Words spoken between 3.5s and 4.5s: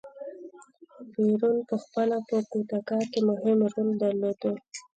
رول درلود.